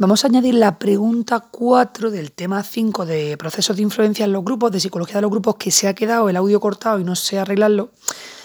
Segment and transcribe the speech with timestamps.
[0.00, 4.44] Vamos a añadir la pregunta 4 del tema 5 de procesos de influencia en los
[4.44, 7.16] grupos, de psicología de los grupos, que se ha quedado el audio cortado y no
[7.16, 7.90] sé arreglarlo.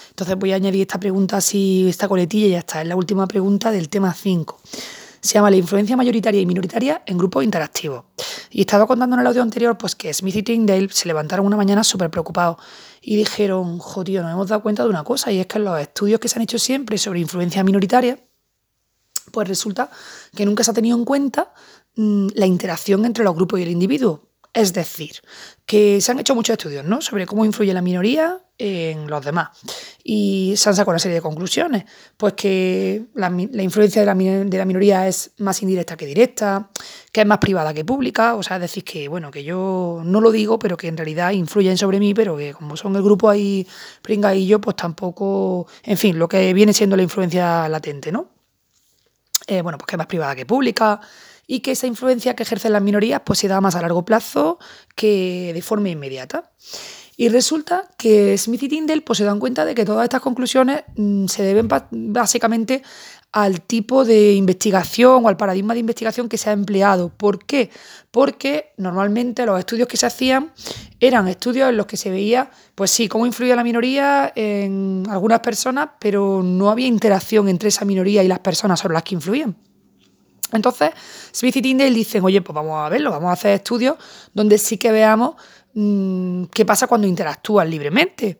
[0.08, 2.82] Entonces voy a añadir esta pregunta así, esta coletilla y ya está.
[2.82, 4.58] Es la última pregunta del tema 5.
[5.20, 8.02] Se llama la influencia mayoritaria y minoritaria en grupos interactivos.
[8.50, 11.56] Y estaba contando en el audio anterior pues que Smith y Tyndale se levantaron una
[11.56, 12.56] mañana súper preocupados
[13.00, 15.78] y dijeron, jodido, nos hemos dado cuenta de una cosa y es que en los
[15.78, 18.18] estudios que se han hecho siempre sobre influencia minoritaria,
[19.30, 19.90] pues resulta
[20.34, 21.52] que nunca se ha tenido en cuenta
[21.96, 24.28] mm, la interacción entre los grupos y el individuo.
[24.54, 25.16] Es decir,
[25.66, 27.00] que se han hecho muchos estudios ¿no?
[27.00, 29.48] sobre cómo influye la minoría en los demás.
[30.04, 31.84] Y se han sacado una serie de conclusiones.
[32.16, 36.70] Pues que la, influencia de la, de la, minoría es más indirecta que directa,
[37.10, 38.36] que es más privada que pública.
[38.36, 41.32] O sea, es decir, que bueno, que yo no lo digo, pero que en realidad
[41.32, 43.66] influyen sobre mí, pero que como son el grupo ahí
[44.02, 45.66] pringa y yo, pues tampoco.
[45.82, 48.33] En fin, lo que viene siendo la influencia latente, ¿no?
[49.46, 51.00] Eh, bueno, pues que es más privada que pública
[51.46, 54.58] y que esa influencia que ejercen las minorías pues se da más a largo plazo
[54.94, 56.50] que de forma inmediata.
[57.16, 60.82] Y resulta que Smith y Tyndall pues, se dan cuenta de que todas estas conclusiones
[60.96, 62.82] mm, se deben básicamente
[63.34, 67.08] al tipo de investigación o al paradigma de investigación que se ha empleado.
[67.08, 67.68] ¿Por qué?
[68.12, 70.52] Porque normalmente los estudios que se hacían
[71.00, 75.40] eran estudios en los que se veía, pues sí, cómo influía la minoría en algunas
[75.40, 79.56] personas, pero no había interacción entre esa minoría y las personas sobre las que influían.
[80.52, 80.90] Entonces,
[81.34, 83.96] Smith y Tyndall dicen, oye, pues vamos a verlo, vamos a hacer estudios
[84.32, 85.34] donde sí que veamos
[85.72, 88.38] mmm, qué pasa cuando interactúan libremente.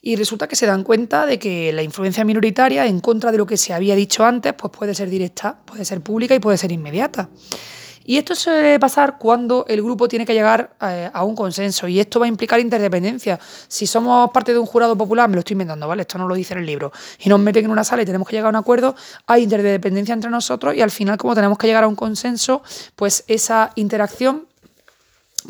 [0.00, 3.46] Y resulta que se dan cuenta de que la influencia minoritaria, en contra de lo
[3.46, 6.70] que se había dicho antes, pues puede ser directa, puede ser pública y puede ser
[6.72, 7.28] inmediata.
[8.08, 12.00] Y esto suele pasar cuando el grupo tiene que llegar eh, a un consenso y
[12.00, 13.38] esto va a implicar interdependencia.
[13.68, 16.00] Si somos parte de un jurado popular, me lo estoy inventando, ¿vale?
[16.00, 18.26] Esto no lo dice en el libro, y nos meten en una sala y tenemos
[18.26, 18.96] que llegar a un acuerdo,
[19.26, 22.62] hay interdependencia entre nosotros y al final, como tenemos que llegar a un consenso,
[22.96, 24.46] pues esa interacción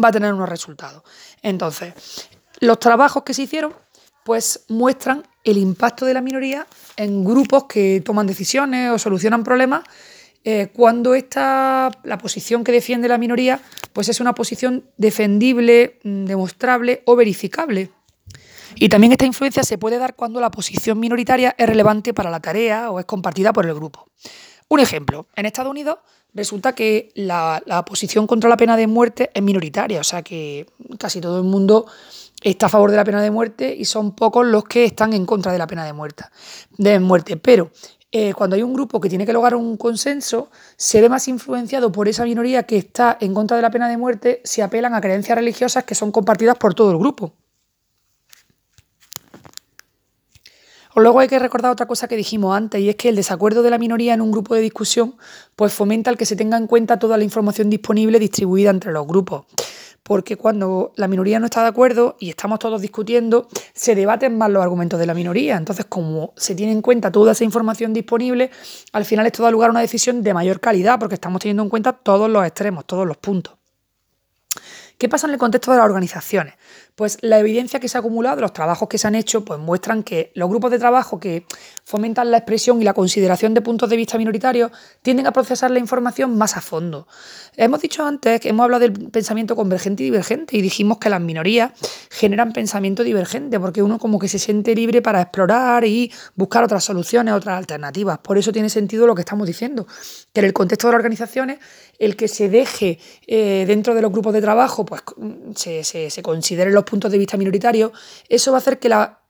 [0.03, 1.05] va a tener unos resultados.
[1.43, 1.95] Entonces,
[2.59, 3.73] los trabajos que se hicieron
[4.29, 6.67] pues muestran el impacto de la minoría
[6.99, 9.85] en grupos que toman decisiones o solucionan problemas
[10.45, 13.59] eh, cuando esta, la posición que defiende la minoría
[13.95, 17.91] pues es una posición defendible, mm, demostrable o verificable.
[18.75, 22.41] Y también esta influencia se puede dar cuando la posición minoritaria es relevante para la
[22.41, 24.11] tarea o es compartida por el grupo.
[24.69, 26.01] Un ejemplo, en Estados Unidos
[26.35, 30.67] resulta que la, la posición contra la pena de muerte es minoritaria, o sea que
[30.99, 31.87] casi todo el mundo
[32.43, 35.27] está a favor de la pena de muerte y son pocos los que están en
[35.27, 36.25] contra de la pena de muerte.
[36.77, 37.37] De muerte.
[37.37, 37.71] Pero
[38.11, 41.93] eh, cuando hay un grupo que tiene que lograr un consenso, se ve más influenciado
[41.93, 45.01] por esa minoría que está en contra de la pena de muerte si apelan a
[45.01, 47.35] creencias religiosas que son compartidas por todo el grupo.
[50.97, 53.71] Luego hay que recordar otra cosa que dijimos antes, y es que el desacuerdo de
[53.71, 55.15] la minoría en un grupo de discusión
[55.55, 59.07] pues fomenta el que se tenga en cuenta toda la información disponible distribuida entre los
[59.07, 59.45] grupos
[60.03, 64.51] porque cuando la minoría no está de acuerdo y estamos todos discutiendo, se debaten más
[64.51, 65.57] los argumentos de la minoría.
[65.57, 68.51] Entonces, como se tiene en cuenta toda esa información disponible,
[68.93, 71.69] al final esto da lugar a una decisión de mayor calidad, porque estamos teniendo en
[71.69, 73.55] cuenta todos los extremos, todos los puntos.
[74.97, 76.55] ¿Qué pasa en el contexto de las organizaciones?
[76.99, 80.03] Pues la evidencia que se ha acumulado los trabajos que se han hecho pues muestran
[80.03, 81.47] que los grupos de trabajo que
[81.85, 85.79] fomentan la expresión y la consideración de puntos de vista minoritarios tienden a procesar la
[85.79, 87.07] información más a fondo.
[87.57, 91.21] Hemos dicho antes que hemos hablado del pensamiento convergente y divergente y dijimos que las
[91.21, 91.71] minorías
[92.11, 96.83] generan pensamiento divergente porque uno como que se siente libre para explorar y buscar otras
[96.83, 98.19] soluciones, otras alternativas.
[98.19, 99.87] Por eso tiene sentido lo que estamos diciendo,
[100.33, 101.61] que en el contexto de las organizaciones
[102.01, 105.03] el que se deje eh, dentro de los grupos de trabajo pues
[105.55, 107.93] se, se, se consideren los puntos de vista minoritarios,
[108.29, 109.21] eso va a hacer que la,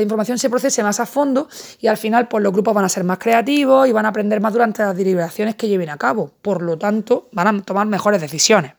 [0.00, 1.48] información se procese más a fondo
[1.80, 4.40] y al final pues, los grupos van a ser más creativos y van a aprender
[4.40, 6.32] más durante las deliberaciones que lleven a cabo.
[6.42, 8.72] Por lo tanto, van a tomar mejores decisiones.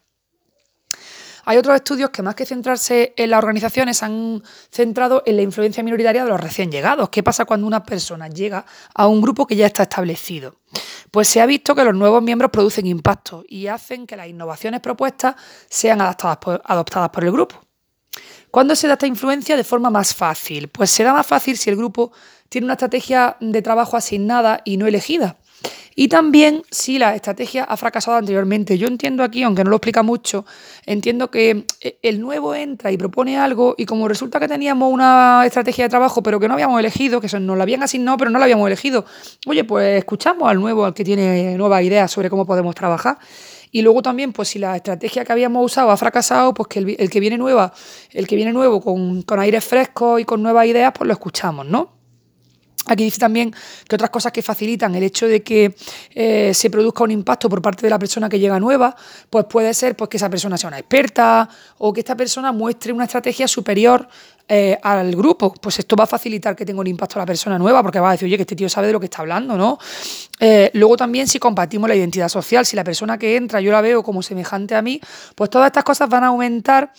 [1.49, 5.81] Hay otros estudios que más que centrarse en las organizaciones han centrado en la influencia
[5.81, 7.09] minoritaria de los recién llegados.
[7.09, 10.57] ¿Qué pasa cuando una persona llega a un grupo que ya está establecido?
[11.09, 14.79] Pues se ha visto que los nuevos miembros producen impacto y hacen que las innovaciones
[14.79, 15.37] propuestas
[15.67, 17.59] sean adoptadas por el grupo.
[18.51, 20.67] ¿Cuándo se da esta influencia de forma más fácil?
[20.69, 22.11] Pues será más fácil si el grupo
[22.49, 25.37] tiene una estrategia de trabajo asignada y no elegida.
[25.95, 28.77] Y también si la estrategia ha fracasado anteriormente.
[28.77, 30.45] Yo entiendo aquí, aunque no lo explica mucho,
[30.85, 35.43] entiendo que eh, el nuevo entra y propone algo y como resulta que teníamos una
[35.45, 38.39] estrategia de trabajo pero que no habíamos elegido, que nos la habían asignado pero no
[38.39, 39.03] la habíamos elegido,
[39.45, 43.17] oye, pues escuchamos al nuevo, al que tiene nuevas ideas sobre cómo podemos trabajar.
[43.71, 47.09] Y luego también, pues si la estrategia que habíamos usado ha fracasado, pues que el,
[47.09, 47.71] que viene nueva,
[48.11, 51.65] el que viene nuevo con, con aire fresco y con nuevas ideas, pues lo escuchamos,
[51.65, 51.99] ¿no?
[52.89, 53.53] Aquí dice también
[53.87, 55.75] que otras cosas que facilitan el hecho de que
[56.15, 58.95] eh, se produzca un impacto por parte de la persona que llega nueva,
[59.29, 62.91] pues puede ser pues, que esa persona sea una experta o que esta persona muestre
[62.91, 64.07] una estrategia superior
[64.51, 65.53] eh, al grupo.
[65.53, 68.09] Pues esto va a facilitar que tenga un impacto a la persona nueva porque va
[68.09, 69.77] a decir, oye, que este tío sabe de lo que está hablando, ¿no?
[70.39, 73.81] Eh, luego también si compartimos la identidad social, si la persona que entra yo la
[73.81, 74.99] veo como semejante a mí,
[75.35, 76.91] pues todas estas cosas van a aumentar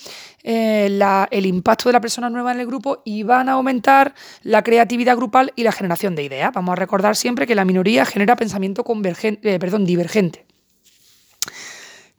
[0.43, 5.17] el impacto de la persona nueva en el grupo y van a aumentar la creatividad
[5.17, 6.53] grupal y la generación de ideas.
[6.55, 10.46] Vamos a recordar siempre que la minoría genera pensamiento convergente, eh, perdón, divergente.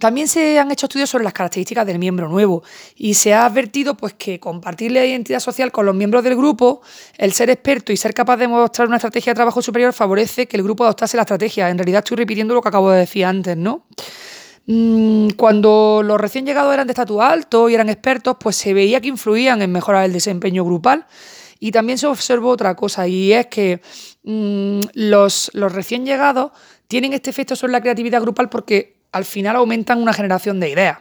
[0.01, 2.63] También se han hecho estudios sobre las características del miembro nuevo
[2.95, 6.81] y se ha advertido pues, que compartir la identidad social con los miembros del grupo,
[7.19, 10.57] el ser experto y ser capaz de mostrar una estrategia de trabajo superior favorece que
[10.57, 11.69] el grupo adoptase la estrategia.
[11.69, 13.85] En realidad estoy repitiendo lo que acabo de decir antes, ¿no?
[14.65, 19.01] Mm, cuando los recién llegados eran de estatus alto y eran expertos, pues se veía
[19.01, 21.05] que influían en mejorar el desempeño grupal.
[21.59, 23.81] Y también se observó otra cosa, y es que
[24.23, 26.53] mm, los, los recién llegados
[26.87, 30.97] tienen este efecto sobre la creatividad grupal porque al final aumentan una generación de ideas.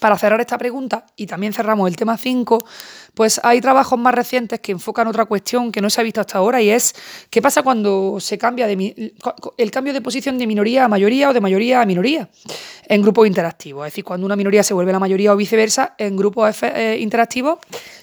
[0.00, 2.66] Para cerrar esta pregunta, y también cerramos el tema 5,
[3.14, 6.36] pues hay trabajos más recientes que enfocan otra cuestión que no se ha visto hasta
[6.36, 6.94] ahora y es
[7.30, 9.14] qué pasa cuando se cambia de
[9.56, 12.28] el cambio de posición de minoría a mayoría o de mayoría a minoría
[12.86, 13.86] en grupos interactivos.
[13.86, 17.58] Es decir, cuando una minoría se vuelve la mayoría o viceversa en grupos eh, interactivos,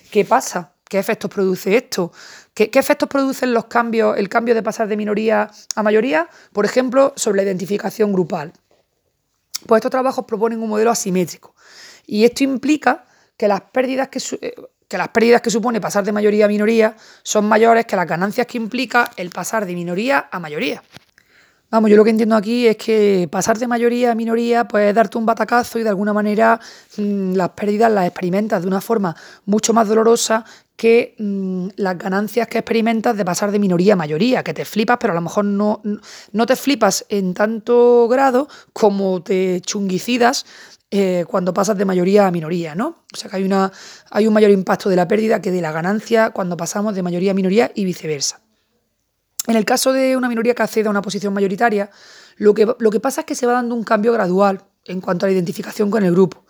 [0.09, 0.73] ¿qué pasa?
[0.89, 2.11] ¿Qué efectos produce esto?
[2.55, 6.27] ¿Qué, ¿Qué, efectos producen los cambios, el cambio de pasar de minoría a mayoría?
[6.51, 8.53] Por ejemplo, sobre la identificación grupal.
[9.65, 11.55] Pues estos trabajos proponen un modelo asimétrico.
[12.05, 13.05] Y esto implica
[13.37, 14.55] que las pérdidas que, eh,
[14.87, 18.45] que las pérdidas que supone pasar de mayoría a minoría son mayores que las ganancias
[18.47, 20.83] que implica el pasar de minoría a mayoría.
[21.73, 25.17] Vamos, yo lo que entiendo aquí es que pasar de mayoría a minoría puede darte
[25.17, 26.59] un batacazo y de alguna manera
[26.97, 29.15] mm, las pérdidas las experimentas de una forma
[29.47, 34.43] mucho más dolorosa que mm, las ganancias que experimentas de pasar de minoría a mayoría,
[34.43, 35.81] que te flipas, pero a lo mejor no,
[36.31, 40.45] no te flipas en tanto grado como te chunguicidas
[40.91, 42.97] eh, cuando pasas de mayoría a minoría, ¿no?
[43.11, 43.71] O sea que hay, una,
[44.11, 47.31] hay un mayor impacto de la pérdida que de la ganancia cuando pasamos de mayoría
[47.31, 48.42] a minoría y viceversa.
[49.47, 51.89] En el caso de una minoría que accede a una posición mayoritaria,
[52.37, 55.25] lo que, lo que pasa es que se va dando un cambio gradual en cuanto
[55.25, 56.45] a la identificación con el grupo.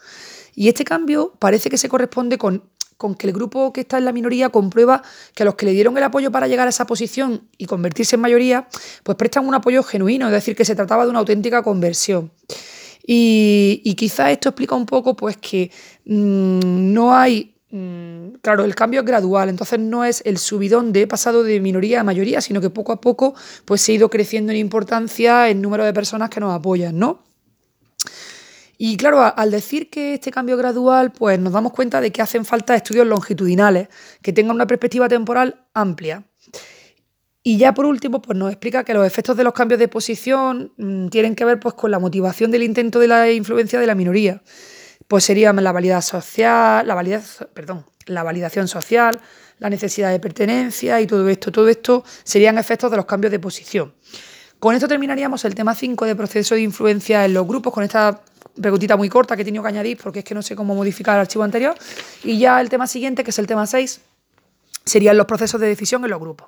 [0.55, 2.63] Y este cambio parece que se corresponde con,
[2.97, 5.01] con que el grupo que está en la minoría comprueba
[5.33, 8.15] que a los que le dieron el apoyo para llegar a esa posición y convertirse
[8.15, 8.67] en mayoría,
[9.03, 12.31] pues prestan un apoyo genuino, es decir, que se trataba de una auténtica conversión.
[13.05, 15.69] Y, quizá esto explica un poco pues que
[16.05, 21.03] mm, no hay, mm, claro, el cambio es gradual, entonces no es el subidón de
[21.03, 23.33] he pasado de minoría a mayoría, sino que poco a poco
[23.65, 27.23] pues se ha ido creciendo en importancia el número de personas que nos apoyan, ¿no?
[28.77, 32.43] Y claro, al decir que este cambio gradual, pues nos damos cuenta de que hacen
[32.43, 33.87] falta estudios longitudinales
[34.21, 36.25] que tengan una perspectiva temporal amplia.
[37.43, 40.73] Y ya por último, pues nos explica que los efectos de los cambios de posición
[40.75, 43.95] mm, tienen que ver pues, con la motivación del intento de la influencia de la
[43.95, 44.41] minoría.
[45.07, 47.23] Pues serían la validad social, la validad,
[47.53, 49.19] perdón, la validación social,
[49.59, 51.51] la necesidad de pertenencia y todo esto.
[51.51, 53.93] Todo esto serían efectos de los cambios de posición.
[54.59, 58.21] Con esto terminaríamos el tema 5 de proceso de influencia en los grupos, con esta
[58.59, 61.15] preguntita muy corta que he tenido que añadir porque es que no sé cómo modificar
[61.15, 61.75] el archivo anterior.
[62.23, 63.99] Y ya el tema siguiente, que es el tema 6,
[64.85, 66.47] serían los procesos de decisión en los grupos.